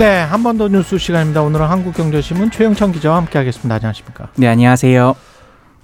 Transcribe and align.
네, 0.00 0.22
한 0.22 0.42
번 0.42 0.56
더 0.56 0.66
뉴스 0.68 0.96
시간입니다. 0.96 1.42
오늘은 1.42 1.66
한국경제신문 1.66 2.50
최영찬 2.50 2.92
기자와 2.92 3.18
함께하겠습니다. 3.18 3.74
안녕하십니까? 3.74 4.28
네, 4.36 4.46
안녕하세요. 4.46 5.14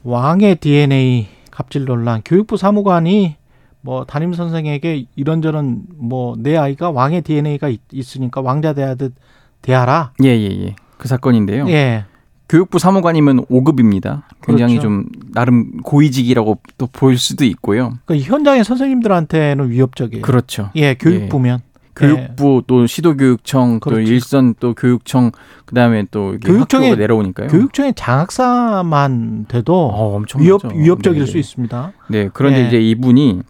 왕의 0.05 0.57
DNA 0.57 1.29
갑질 1.51 1.85
논란. 1.85 2.23
교육부 2.25 2.57
사무관이 2.57 3.37
뭐 3.83 4.07
담임 4.07 4.33
선생에게 4.33 5.05
이런저런 5.17 5.83
뭐 5.99 6.35
내 6.39 6.57
아이가 6.57 6.91
왕의 6.91 7.23
DNA가 7.23 7.69
있, 7.69 8.17
으니까 8.17 8.41
왕자 8.41 8.73
대하듯 8.73 9.13
대하라. 9.61 10.13
예, 10.25 10.29
예, 10.29 10.47
예. 10.65 10.77
그 10.97 11.09
사건인데요. 11.09 11.69
예. 11.69 12.07
교육부 12.49 12.79
사무관이면 12.79 13.45
5급입니다. 13.47 14.23
굉장히 14.43 14.75
그렇죠. 14.77 14.89
좀 14.89 15.05
나름 15.35 15.83
고위직이라고 15.83 16.61
또볼 16.79 17.19
수도 17.19 17.45
있고요. 17.45 17.99
그 18.07 18.17
현장의 18.17 18.65
선생님들한테는 18.65 19.69
위협적이에요. 19.69 20.23
그렇죠. 20.23 20.71
예, 20.77 20.95
교육부면 20.95 21.61
교육부 21.97 22.63
또 22.67 22.87
시도교육청 22.87 23.81
또 23.83 23.91
그렇죠. 23.91 24.11
일선 24.13 24.55
또 24.61 24.75
교육청 24.75 25.31
그다음에 25.65 26.05
또 26.11 26.37
교육청에- 26.43 26.97
내려오니까요. 26.97 27.49
교육청의 27.49 27.95
장학사만 27.97 29.47
돼도 29.49 29.75
어, 29.75 30.17
엄청 30.17 30.43
위협. 30.43 30.61
위협적일 30.75 31.21
네, 31.21 31.27
수 31.27 31.33
네. 31.35 31.39
있습니다. 31.41 31.93
네, 32.09 32.29
그런데 32.33 32.63
예. 32.65 32.67
이제 32.69 32.81
이분이 32.81 33.41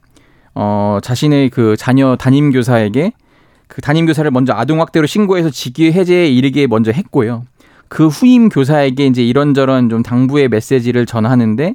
어 0.55 0.99
자신의 1.03 1.51
그 1.51 1.77
자녀 1.77 2.17
담임 2.17 2.51
교사에게 2.51 3.13
그 3.69 3.81
담임 3.83 4.07
교사를 4.07 4.31
먼저 4.31 4.53
아동 4.55 4.81
학대로 4.81 5.07
신고해서 5.07 5.51
직위 5.51 5.93
해제에 5.93 6.29
이르게 6.29 6.67
먼저 6.67 6.93
했고요. 6.93 7.43
그 7.89 8.09
후임 8.09 8.49
교사에게 8.49 9.07
이제 9.07 9.23
이런저런 9.25 9.89
좀 9.89 10.03
당부의 10.03 10.49
메시지를 10.49 11.05
전하는데 11.07 11.75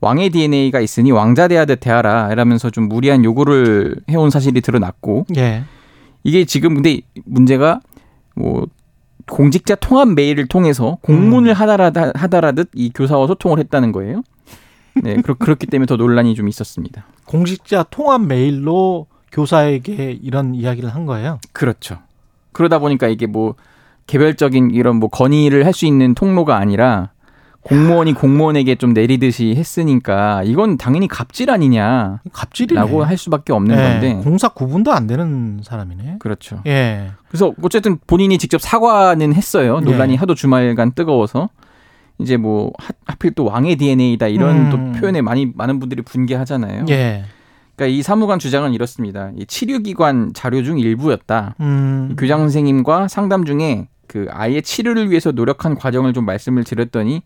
왕의 0.00 0.30
DNA가 0.30 0.80
있으니 0.80 1.10
왕자 1.10 1.48
대하듯 1.48 1.80
대하라 1.80 2.30
이러면서 2.32 2.70
좀 2.70 2.88
무리한 2.88 3.24
요구를 3.24 3.96
해온 4.10 4.30
사실이 4.30 4.60
드러났고 4.60 5.26
예. 5.36 5.62
이게 6.24 6.44
지금 6.44 6.74
근데 6.74 7.00
문제가 7.24 7.80
뭐 8.34 8.66
공직자 9.26 9.74
통합 9.76 10.08
메일을 10.08 10.46
통해서 10.48 10.98
공문을 11.02 11.50
음. 11.50 11.54
하다라 11.54 11.92
하다라듯 12.14 12.70
이 12.74 12.90
교사와 12.94 13.26
소통을 13.26 13.58
했다는 13.58 13.92
거예요. 13.92 14.22
네, 15.02 15.16
그렇, 15.22 15.34
그렇기 15.34 15.66
때문에 15.66 15.86
더 15.86 15.96
논란이 15.96 16.34
좀 16.34 16.48
있었습니다. 16.48 17.04
공직자 17.26 17.84
통합 17.90 18.22
메일로 18.22 19.06
교사에게 19.30 20.18
이런 20.22 20.54
이야기를 20.54 20.88
한 20.88 21.06
거예요. 21.06 21.38
그렇죠. 21.52 21.98
그러다 22.52 22.78
보니까 22.78 23.08
이게 23.08 23.26
뭐 23.26 23.54
개별적인 24.06 24.70
이런 24.72 24.96
뭐 24.96 25.08
건의를 25.08 25.66
할 25.66 25.72
수 25.74 25.84
있는 25.86 26.14
통로가 26.14 26.56
아니라 26.56 27.10
공무원이 27.68 28.14
공무원에게 28.14 28.76
좀 28.76 28.92
내리듯이 28.94 29.54
했으니까 29.54 30.42
이건 30.44 30.78
당연히 30.78 31.06
갑질 31.06 31.50
아니냐라고 31.50 32.20
갑질이네. 32.32 32.80
할 32.80 33.16
수밖에 33.16 33.52
없는 33.52 33.76
예, 33.76 33.82
건데 33.82 34.20
공사 34.22 34.48
구분도 34.48 34.92
안 34.92 35.06
되는 35.06 35.60
사람이네. 35.62 36.16
그렇죠. 36.18 36.62
예. 36.66 37.10
그래서 37.28 37.52
어쨌든 37.62 37.98
본인이 38.06 38.38
직접 38.38 38.60
사과는 38.60 39.34
했어요. 39.34 39.80
논란이 39.80 40.14
예. 40.14 40.16
하도 40.16 40.34
주말간 40.34 40.92
뜨거워서 40.92 41.50
이제 42.18 42.36
뭐 42.36 42.72
하, 42.78 42.90
하필 43.06 43.32
또 43.32 43.44
왕의 43.44 43.76
DNA다 43.76 44.28
이런 44.28 44.56
음. 44.56 44.70
또 44.70 45.00
표현에 45.00 45.20
많이 45.20 45.52
많은 45.54 45.78
분들이 45.78 46.02
분개하잖아요. 46.02 46.86
예. 46.88 47.24
그러니까 47.76 47.96
이 47.96 48.02
사무관 48.02 48.38
주장은 48.38 48.72
이렇습니다. 48.72 49.30
이 49.36 49.46
치료기관 49.46 50.32
자료 50.34 50.62
중 50.62 50.78
일부였다. 50.80 51.54
음. 51.60 52.16
교장 52.18 52.40
선생님과 52.40 53.08
상담 53.08 53.44
중에 53.44 53.86
그 54.08 54.26
아이의 54.30 54.62
치료를 54.62 55.10
위해서 55.10 55.30
노력한 55.30 55.76
과정을 55.76 56.12
좀 56.12 56.24
말씀을 56.24 56.64
드렸더니 56.64 57.22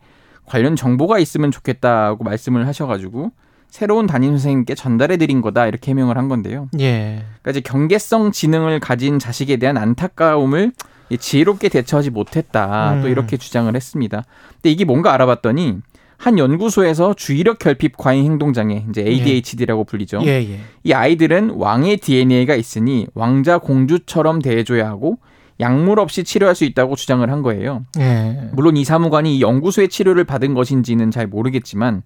관련 0.46 0.76
정보가 0.76 1.18
있으면 1.18 1.50
좋겠다고 1.50 2.24
말씀을 2.24 2.66
하셔가지고 2.66 3.32
새로운 3.68 4.06
담임 4.06 4.32
선생님께 4.32 4.74
전달해 4.74 5.16
드린 5.16 5.40
거다 5.40 5.66
이렇게 5.66 5.92
해명을 5.92 6.18
한 6.18 6.28
건데요. 6.28 6.68
예. 6.78 7.24
그러니까 7.40 7.50
이제 7.50 7.60
경계성 7.60 8.32
지능을 8.32 8.80
가진 8.80 9.18
자식에 9.18 9.56
대한 9.56 9.78
안타까움을 9.78 10.72
이 11.08 11.18
지혜롭게 11.18 11.68
대처하지 11.68 12.10
못했다 12.10 13.00
또 13.00 13.06
음. 13.06 13.10
이렇게 13.10 13.36
주장을 13.36 13.74
했습니다. 13.74 14.24
근데 14.54 14.70
이게 14.70 14.84
뭔가 14.84 15.14
알아봤더니 15.14 15.78
한 16.18 16.38
연구소에서 16.38 17.14
주의력 17.14 17.58
결핍 17.58 17.96
과잉 17.96 18.24
행동 18.24 18.52
장애 18.52 18.84
이제 18.88 19.02
ADHD라고 19.02 19.84
불리죠. 19.84 20.20
예, 20.24 20.28
예. 20.28 20.60
이 20.84 20.92
아이들은 20.92 21.50
왕의 21.50 21.96
DNA가 21.96 22.54
있으니 22.54 23.06
왕자 23.14 23.58
공주처럼 23.58 24.40
대해줘야 24.40 24.86
하고 24.86 25.18
약물 25.62 25.98
없이 25.98 26.24
치료할 26.24 26.54
수 26.54 26.64
있다고 26.64 26.96
주장을 26.96 27.28
한 27.30 27.40
거예요. 27.42 27.84
예. 27.98 28.50
물론 28.52 28.76
이 28.76 28.84
사무관이 28.84 29.36
이 29.36 29.40
연구소의 29.40 29.88
치료를 29.88 30.24
받은 30.24 30.52
것인지는 30.54 31.10
잘 31.10 31.26
모르겠지만 31.26 32.02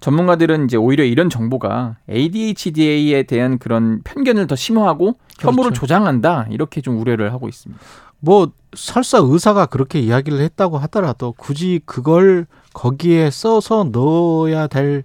전문가들은 0.00 0.64
이제 0.64 0.76
오히려 0.76 1.04
이런 1.04 1.30
정보가 1.30 1.96
ADHD에 2.10 3.22
대한 3.24 3.58
그런 3.58 4.02
편견을 4.02 4.46
더 4.46 4.56
심화하고 4.56 5.16
혐오를 5.38 5.70
그렇죠. 5.70 5.80
조장한다 5.80 6.46
이렇게 6.50 6.80
좀 6.80 6.98
우려를 6.98 7.32
하고 7.32 7.48
있습니다. 7.48 7.80
뭐 8.20 8.50
설사 8.74 9.18
의사가 9.18 9.66
그렇게 9.66 10.00
이야기를 10.00 10.40
했다고 10.40 10.78
하더라도 10.78 11.32
굳이 11.36 11.80
그걸 11.84 12.46
거기에 12.72 13.30
써서 13.30 13.84
넣어야 13.92 14.66
될 14.66 15.04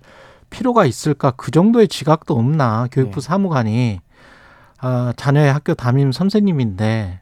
필요가 0.50 0.86
있을까? 0.86 1.32
그 1.32 1.52
정도의 1.52 1.88
지각도 1.88 2.36
없나? 2.36 2.88
교육부 2.92 3.22
네. 3.22 3.28
사무관이 3.28 4.00
아, 4.82 5.14
자녀의 5.16 5.52
학교 5.52 5.74
담임 5.74 6.12
선생님인데 6.12 7.20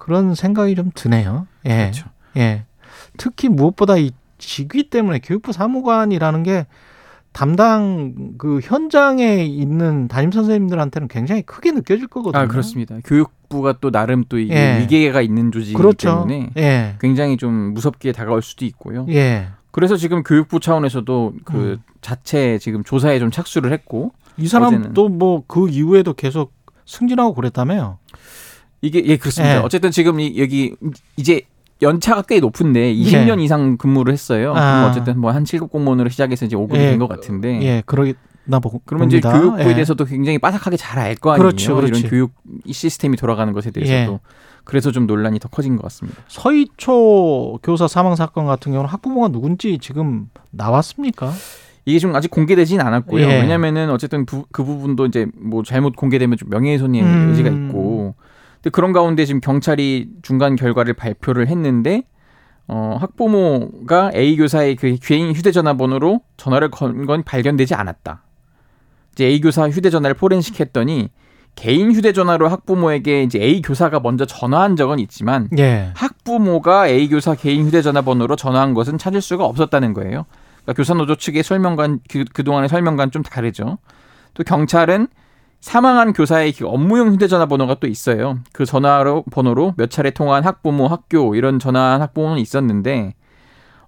그런 0.00 0.34
생각이 0.34 0.74
좀 0.74 0.90
드네요. 0.92 1.46
예. 1.66 1.76
그렇죠. 1.76 2.08
예. 2.36 2.64
특히 3.16 3.48
무엇보다 3.48 3.96
이 3.98 4.10
직위 4.38 4.90
때문에 4.90 5.20
교육부 5.20 5.52
사무관이라는 5.52 6.42
게 6.42 6.66
담당 7.32 8.34
그 8.38 8.58
현장에 8.60 9.44
있는 9.44 10.08
담임 10.08 10.32
선생님들한테는 10.32 11.06
굉장히 11.06 11.42
크게 11.42 11.70
느껴질 11.70 12.08
거거든요. 12.08 12.42
아 12.42 12.46
그렇습니다. 12.48 12.96
교육부가 13.04 13.74
또 13.80 13.92
나름 13.92 14.24
또 14.28 14.38
이게 14.38 14.54
예. 14.54 14.80
위계가 14.80 15.20
있는 15.20 15.52
조직이기 15.52 15.76
그렇죠. 15.76 16.26
때문에 16.26 16.50
예. 16.56 16.96
굉장히 17.00 17.36
좀 17.36 17.52
무섭게 17.74 18.10
다가올 18.12 18.42
수도 18.42 18.64
있고요. 18.64 19.06
예. 19.10 19.48
그래서 19.70 19.96
지금 19.96 20.24
교육부 20.24 20.58
차원에서도 20.58 21.34
그 21.44 21.56
음. 21.56 21.78
자체 22.00 22.58
지금 22.58 22.82
조사에 22.82 23.20
좀 23.20 23.30
착수를 23.30 23.72
했고 23.72 24.12
이 24.36 24.48
사람도 24.48 25.04
어제는. 25.04 25.18
뭐그 25.18 25.68
이후에도 25.68 26.14
계속 26.14 26.52
승진하고 26.86 27.34
그랬다며요. 27.34 27.98
이게 28.82 29.02
예 29.06 29.16
그렇습니다. 29.16 29.56
예. 29.56 29.58
어쨌든 29.60 29.90
지금 29.90 30.20
이, 30.20 30.38
여기 30.38 30.74
이제 31.16 31.42
연차가 31.82 32.22
꽤 32.22 32.40
높은데 32.40 32.92
20년 32.94 33.40
예. 33.40 33.44
이상 33.44 33.76
근무를 33.76 34.12
했어요. 34.12 34.52
아. 34.56 34.88
어쨌든 34.90 35.18
뭐 35.20 35.30
한 35.32 35.44
7급 35.44 35.70
공무원으로 35.70 36.08
시작해서 36.10 36.46
이제 36.46 36.56
5급이 36.56 36.76
예. 36.76 36.90
된것 36.90 37.08
같은데. 37.08 37.62
예, 37.62 37.82
그러나 37.86 38.58
보 38.62 38.80
그러면 38.84 39.08
이제 39.08 39.20
봅니다. 39.20 39.38
교육부에 39.40 39.70
예. 39.70 39.74
대해서도 39.74 40.04
굉장히 40.04 40.38
빠삭하게 40.38 40.76
잘 40.76 40.98
알 40.98 41.14
거 41.16 41.32
아니에요. 41.32 41.42
그렇죠, 41.42 41.76
그렇지. 41.76 42.00
이런 42.00 42.10
교육 42.10 42.32
시스템이 42.70 43.16
돌아가는 43.16 43.52
것에 43.52 43.70
대해서도. 43.70 44.12
예. 44.14 44.18
그래서 44.64 44.92
좀 44.92 45.06
논란이 45.06 45.38
더 45.40 45.48
커진 45.48 45.76
것 45.76 45.82
같습니다. 45.84 46.22
서희초 46.28 47.58
교사 47.62 47.88
사망 47.88 48.14
사건 48.14 48.46
같은 48.46 48.72
경우는 48.72 48.88
학부모가 48.90 49.28
누군지 49.28 49.78
지금 49.78 50.28
나왔습니까? 50.50 51.32
이게 51.86 51.98
좀 51.98 52.14
아직 52.14 52.30
공개되진 52.30 52.80
않았고요. 52.80 53.22
예. 53.26 53.40
왜냐면은 53.40 53.90
어쨌든 53.90 54.26
부- 54.26 54.44
그 54.52 54.62
부분도 54.64 55.06
이제 55.06 55.26
뭐 55.34 55.62
잘못 55.62 55.96
공개되면 55.96 56.36
좀 56.36 56.50
명예훼손의 56.50 57.02
음. 57.02 57.28
의지가 57.30 57.48
있고. 57.48 58.14
근데 58.62 58.70
그런 58.70 58.92
가운데 58.92 59.24
지금 59.24 59.40
경찰이 59.40 60.08
중간 60.22 60.54
결과를 60.56 60.94
발표를 60.94 61.48
했는데 61.48 62.02
어, 62.68 62.96
학부모가 63.00 64.12
A 64.14 64.36
교사의 64.36 64.76
그 64.76 64.96
개인 65.02 65.32
휴대전화 65.34 65.74
번호로 65.74 66.20
전화를 66.36 66.70
건 66.70 67.06
건 67.06 67.22
발견되지 67.24 67.74
않았다. 67.74 68.22
이제 69.12 69.24
A 69.26 69.40
교사 69.40 69.68
휴대전화를 69.68 70.14
포렌식했더니 70.14 71.10
개인 71.56 71.92
휴대전화로 71.92 72.48
학부모에게 72.48 73.24
이제 73.24 73.40
A 73.40 73.60
교사가 73.60 73.98
먼저 74.00 74.24
전화한 74.24 74.76
적은 74.76 75.00
있지만 75.00 75.48
예. 75.58 75.90
학부모가 75.96 76.86
A 76.86 77.08
교사 77.08 77.34
개인 77.34 77.66
휴대전화 77.66 78.02
번호로 78.02 78.36
전화한 78.36 78.72
것은 78.74 78.98
찾을 78.98 79.20
수가 79.20 79.44
없었다는 79.46 79.92
거예요. 79.94 80.26
그러니까 80.62 80.74
교사노조 80.74 81.16
측의 81.16 81.42
설명관 81.42 82.00
그, 82.08 82.24
그동안의 82.32 82.68
설명과는 82.68 83.10
좀 83.10 83.22
다르죠. 83.24 83.78
또 84.34 84.44
경찰은 84.44 85.08
사망한 85.60 86.12
교사의 86.14 86.52
그 86.52 86.66
업무용 86.66 87.12
휴대전화 87.12 87.46
번호가 87.46 87.74
또 87.80 87.86
있어요. 87.86 88.38
그 88.52 88.64
전화로 88.64 89.24
번호로 89.30 89.74
몇 89.76 89.90
차례 89.90 90.10
통화한 90.10 90.44
학부모, 90.44 90.86
학교 90.86 91.34
이런 91.34 91.58
전화한 91.58 92.00
학부모는 92.00 92.38
있었는데 92.38 93.14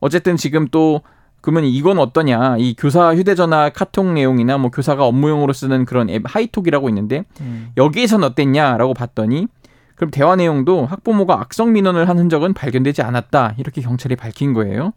어쨌든 0.01 0.37
지금 0.37 0.69
또 0.71 1.01
그러면 1.41 1.65
이건 1.65 1.99
어떠냐? 1.99 2.57
이 2.59 2.75
교사 2.79 3.15
휴대전화 3.15 3.71
카톡 3.71 4.07
내용이나 4.13 4.59
뭐 4.59 4.71
교사가 4.71 5.05
업무용으로 5.07 5.53
쓰는 5.53 5.85
그런 5.85 6.09
앱 6.11 6.23
하이톡이라고 6.25 6.89
있는데 6.91 7.25
음. 7.41 7.73
여기에선 7.77 8.23
어땠냐라고 8.23 8.95
봤더니 8.95 9.49
그럼 9.97 10.11
대화 10.11 10.37
내용도 10.37 10.87
학부모가 10.87 11.41
악성 11.41 11.73
민원을 11.73 12.09
한 12.09 12.19
흔적은 12.19 12.55
발견되지 12.55 13.03
않았다. 13.03 13.55
이렇게 13.59 13.81
경찰이 13.81 14.15
밝힌 14.17 14.53
거예요. 14.53 14.93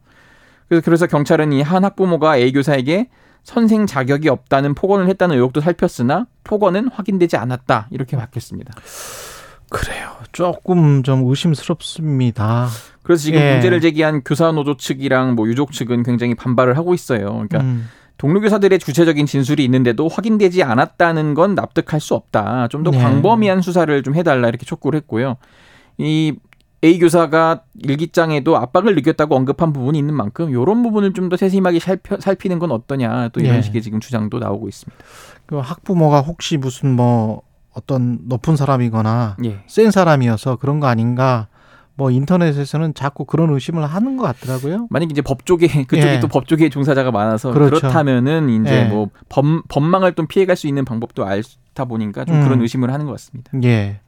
그래서 0.68 0.84
그래서 0.84 1.08
경찰은 1.08 1.54
이 1.54 1.62
한 1.62 1.84
학부모가 1.84 2.38
A 2.38 2.52
교사에게 2.52 3.10
선생 3.46 3.86
자격이 3.86 4.28
없다는 4.28 4.74
폭언을 4.74 5.08
했다는 5.08 5.36
의혹도 5.36 5.62
살폈으나 5.62 6.26
폭언은 6.44 6.90
확인되지 6.90 7.38
않았다. 7.38 7.88
이렇게 7.92 8.18
밝혔습니다. 8.18 8.74
그래요. 9.70 10.10
조금 10.32 11.04
좀 11.04 11.24
의심스럽습니다. 11.30 12.68
그래서 13.04 13.22
지금 13.22 13.40
예. 13.40 13.54
문제를 13.54 13.82
제기한 13.82 14.24
교사 14.24 14.52
노조 14.52 14.78
측이랑 14.78 15.36
뭐 15.36 15.48
유족 15.48 15.72
측은 15.72 16.02
굉장히 16.02 16.34
반발을 16.34 16.76
하고 16.76 16.96
있어요. 16.96 17.26
그러니까 17.28 17.62
음, 17.62 17.88
동료 18.18 18.42
교사들의 18.42 18.80
구체적인 18.80 19.28
진술이 19.28 19.64
있는데도 19.66 20.08
확인되지 20.08 20.64
않았다는 20.64 21.36
건 21.36 21.54
납득할 21.54 22.00
수 22.00 22.16
없다. 22.16 22.68
좀더 22.70 22.90
네. 22.92 22.98
광범위한 22.98 23.62
수사를 23.62 24.02
좀 24.02 24.16
해달라 24.16 24.50
이렇게 24.50 24.66
촉구를 24.66 24.98
했고요. 25.02 25.38
이 26.00 26.34
A 26.84 27.00
교사가 27.00 27.62
일기장에도 27.80 28.58
압박을 28.58 28.94
느꼈다고 28.96 29.36
언급한 29.36 29.74
부분이 29.74 29.98
있는 29.98 30.14
만큼 30.14 30.50
이런 30.50 30.84
부분을 30.84 31.14
좀 31.14 31.30
더 31.30 31.38
세심하게 31.38 31.80
살펴, 31.80 32.18
살피 32.20 32.50
는 32.50 32.60
건 32.60 32.72
어떠냐 32.72 33.30
또 33.30 33.40
이런 33.40 33.58
예. 33.58 33.62
식의 33.62 33.82
지금 33.82 34.00
주장도 34.00 34.40
나오고 34.40 34.68
있습니다. 34.68 35.04
그 35.48 35.58
학부모가 35.58 36.22
혹시 36.22 36.58
무슨 36.58 36.96
뭐 36.96 37.42
어떤 37.74 38.20
높은 38.26 38.56
사람이거나 38.56 39.38
예. 39.46 39.60
센 39.68 39.90
사람이어서 39.92 40.58
그런 40.58 40.80
거 40.80 40.88
아닌가? 40.88 41.48
뭐 41.98 42.12
인터넷에서는 42.12 42.94
자꾸 42.94 43.24
그런 43.24 43.50
의심을 43.52 43.86
하는 43.86 44.18
것 44.18 44.24
같더라고요. 44.24 44.88
만약 44.90 45.10
이제 45.12 45.22
법조계 45.22 45.68
그쪽이 45.88 46.06
예. 46.16 46.20
또 46.20 46.28
법조계 46.28 46.70
종사자가 46.70 47.10
많아서 47.12 47.52
그렇죠. 47.54 47.80
그렇다면은 47.80 48.50
이제 48.50 48.82
예. 48.82 48.84
뭐 48.86 49.10
범, 49.30 49.64
법망을 49.70 50.14
좀 50.14 50.28
피해갈 50.28 50.56
수 50.58 50.68
있는 50.68 50.84
방법도 50.86 51.26
알다 51.26 51.86
보니까 51.88 52.26
좀 52.26 52.36
음. 52.36 52.44
그런 52.44 52.62
의심을 52.62 52.92
하는 52.92 53.06
것 53.06 53.14
같습니다. 53.14 53.50
예. 53.64 54.02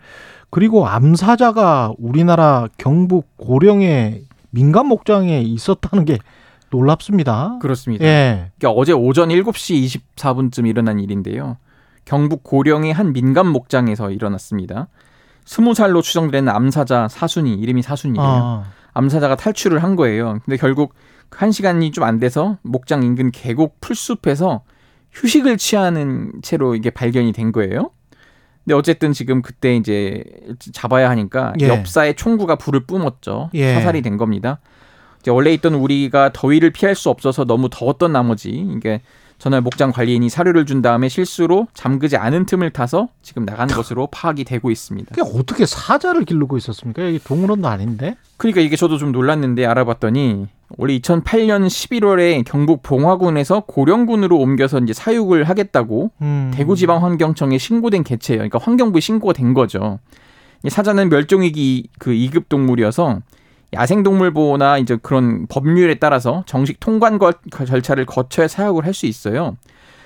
그리고 0.49 0.87
암사자가 0.87 1.93
우리나라 1.97 2.67
경북 2.77 3.27
고령의 3.37 4.23
민간 4.49 4.87
목장에 4.87 5.41
있었다는 5.41 6.05
게 6.05 6.17
놀랍습니다. 6.69 7.57
그렇습니다. 7.61 8.05
예. 8.05 8.51
그러니까 8.57 8.79
어제 8.79 8.91
오전 8.93 9.29
7시 9.29 10.01
24분쯤 10.15 10.67
일어난 10.67 10.99
일인데요. 10.99 11.57
경북 12.05 12.43
고령의 12.43 12.93
한 12.93 13.13
민간 13.13 13.47
목장에서 13.47 14.11
일어났습니다. 14.11 14.87
스무 15.45 15.73
살로 15.73 16.01
추정되는 16.01 16.51
암사자 16.51 17.07
사순이 17.09 17.53
이름이 17.53 17.81
사순이에요. 17.81 18.25
아, 18.25 18.63
암사자가 18.93 19.35
탈출을 19.35 19.83
한 19.83 19.95
거예요. 19.95 20.39
근데 20.43 20.57
결국 20.57 20.93
한 21.31 21.51
시간이 21.51 21.91
좀 21.91 22.03
안 22.03 22.19
돼서 22.19 22.57
목장 22.63 23.03
인근 23.03 23.31
계곡 23.31 23.79
풀숲에서 23.81 24.63
휴식을 25.11 25.57
취하는 25.57 26.31
채로 26.41 26.75
이게 26.75 26.89
발견이 26.89 27.31
된 27.31 27.51
거예요. 27.51 27.91
근데 28.67 28.75
어쨌든 28.75 29.13
지금 29.13 29.41
그때 29.41 29.77
이제 29.77 30.25
잡아야 30.73 31.09
하니까 31.09 31.53
예. 31.61 31.69
옆사의 31.69 32.17
총구가 32.17 32.57
불을 32.57 32.81
뿜었죠. 32.81 33.49
예. 33.53 33.75
사살이 33.75 34.01
된 34.01 34.17
겁니다. 34.17 34.59
이제 35.21 35.31
원래 35.31 35.53
있던 35.53 35.73
우리가 35.75 36.33
더위를 36.33 36.71
피할 36.71 36.93
수 36.93 37.09
없어서 37.09 37.45
너무 37.45 37.69
더웠던 37.71 38.11
나머지 38.11 38.49
이게 38.49 38.99
전날 39.37 39.61
목장 39.61 39.93
관리인이 39.93 40.27
사료를 40.27 40.65
준 40.65 40.81
다음에 40.81 41.07
실수로 41.07 41.67
잠그지 41.75 42.17
않은 42.17 42.45
틈을 42.45 42.71
타서 42.71 43.07
지금 43.21 43.45
나간 43.45 43.69
것으로 43.69 44.07
파악이 44.07 44.43
되고 44.43 44.69
있습니다. 44.69 45.15
그게 45.15 45.21
어떻게 45.21 45.65
사자를 45.65 46.25
기르고 46.25 46.57
있었습니까? 46.57 47.05
여기 47.05 47.19
동물원도 47.19 47.69
아닌데. 47.69 48.17
그러니까 48.35 48.59
이게 48.59 48.75
저도 48.75 48.97
좀 48.97 49.13
놀랐는데 49.13 49.65
알아봤더니 49.65 50.47
원래 50.77 50.97
2008년 50.99 51.67
11월에 51.67 52.43
경북 52.45 52.83
봉화군에서 52.83 53.61
고령군으로 53.61 54.37
옮겨서 54.37 54.79
이제 54.79 54.91
사육을 54.93 55.45
하겠다고 55.45 56.11
음. 56.21 56.51
대구지방환경청에 56.53 57.57
신고된 57.57 58.03
개체예요. 58.03 58.39
그러니까 58.39 58.59
환경부에 58.59 58.99
신고가 58.99 59.33
된 59.33 59.53
거죠. 59.53 59.99
이 60.63 60.69
사자는 60.69 61.09
멸종위기 61.09 61.87
그 61.99 62.11
2급 62.11 62.49
동물이어서 62.49 63.21
야생동물보호나 63.73 64.77
이제 64.79 64.97
그런 65.01 65.45
법률에 65.47 65.95
따라서 65.95 66.43
정식 66.45 66.79
통관 66.79 67.17
거- 67.19 67.33
절차를 67.51 68.05
거쳐야 68.05 68.47
사육을 68.47 68.85
할 68.85 68.93
수 68.93 69.05
있어요. 69.05 69.55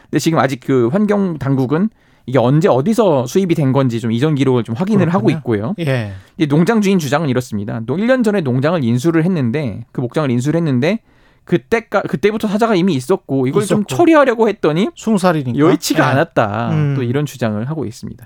근데 0.09 0.19
지금 0.19 0.39
아직 0.39 0.59
그 0.59 0.87
환경 0.89 1.37
당국은 1.39 1.89
이게 2.25 2.37
언제 2.39 2.67
어디서 2.67 3.25
수입이 3.25 3.55
된 3.55 3.71
건지 3.71 3.99
좀 3.99 4.11
이전 4.11 4.35
기록을 4.35 4.63
좀 4.63 4.75
확인을 4.75 5.09
하고 5.09 5.27
그렇군요. 5.27 5.37
있고요. 5.37 5.75
예. 5.79 6.13
이 6.37 6.47
농장 6.47 6.81
주인 6.81 6.99
주장은 6.99 7.29
이렇습니다. 7.29 7.79
1년 7.81 8.23
전에 8.23 8.41
농장을 8.41 8.83
인수를 8.83 9.25
했는데 9.25 9.85
그 9.91 10.01
목장을 10.01 10.29
인수를 10.29 10.57
했는데 10.57 10.99
그때까 11.43 12.01
그때부터 12.01 12.47
사자가 12.47 12.75
이미 12.75 12.93
있었고 12.93 13.47
이걸 13.47 13.65
좀 13.65 13.79
있었고. 13.79 13.95
처리하려고 13.95 14.47
했더니 14.47 14.89
스무 14.95 15.17
살이니까. 15.17 15.57
여의치가 15.57 16.03
예. 16.05 16.11
않았다. 16.11 16.69
음. 16.71 16.93
또 16.95 17.03
이런 17.03 17.25
주장을 17.25 17.63
하고 17.69 17.85
있습니다. 17.85 18.25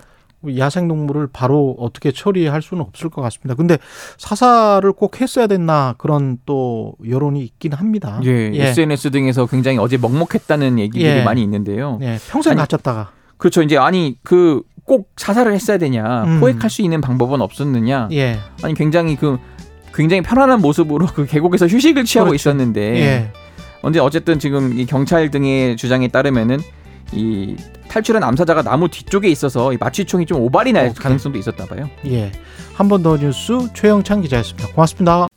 야생 0.57 0.87
동물을 0.87 1.29
바로 1.33 1.75
어떻게 1.79 2.11
처리할 2.11 2.61
수는 2.61 2.83
없을 2.83 3.09
것 3.09 3.21
같습니다. 3.23 3.55
근데 3.55 3.79
사살을 4.19 4.93
꼭 4.93 5.19
했어야 5.19 5.47
됐나 5.47 5.95
그런 5.97 6.37
또 6.45 6.93
여론이 7.07 7.43
있긴 7.43 7.73
합니다. 7.73 8.21
예, 8.25 8.51
SNS 8.53 9.09
등에서 9.09 9.47
굉장히 9.47 9.79
어제 9.79 9.97
먹먹했다는 9.97 10.77
얘기들이 10.77 11.03
예. 11.03 11.23
많이 11.23 11.41
있는데요. 11.41 11.97
예, 12.03 12.19
평생 12.29 12.51
아니, 12.51 12.59
갇혔다가. 12.59 13.11
그렇죠. 13.37 13.61
이제 13.61 13.77
아니 13.77 14.17
그꼭 14.23 15.11
사살을 15.17 15.53
했어야 15.53 15.77
되냐, 15.77 16.23
음. 16.25 16.39
포획할 16.39 16.69
수 16.69 16.81
있는 16.81 17.01
방법은 17.01 17.41
없었느냐. 17.41 18.09
예. 18.11 18.39
아니 18.63 18.73
굉장히 18.73 19.15
그 19.15 19.37
굉장히 19.93 20.21
편안한 20.21 20.61
모습으로 20.61 21.05
그 21.07 21.25
계곡에서 21.25 21.67
휴식을 21.67 22.03
취하고 22.05 22.29
그렇죠. 22.29 22.35
있었는데 22.49 22.81
예. 23.01 23.31
언제 23.81 23.99
어쨌든 23.99 24.39
지금 24.39 24.77
이 24.77 24.85
경찰 24.85 25.29
등의 25.31 25.77
주장에 25.77 26.07
따르면은 26.07 26.59
이 27.13 27.55
탈출한 27.87 28.23
암사자가 28.23 28.63
나무 28.63 28.89
뒤쪽에 28.89 29.29
있어서 29.29 29.71
이 29.73 29.77
마취총이 29.79 30.25
좀 30.25 30.41
오발이 30.41 30.73
날 30.73 30.87
오케이. 30.87 30.95
가능성도 30.95 31.37
있었다 31.37 31.65
봐요. 31.65 31.89
예. 32.07 32.31
한 32.73 32.89
번 32.89 33.03
더 33.03 33.15
뉴스 33.17 33.53
최영찬 33.73 34.21
기자였습니다. 34.21 34.69
고맙습니다. 34.73 35.27